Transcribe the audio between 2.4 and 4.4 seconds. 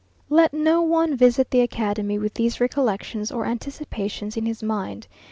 recollections or anticipations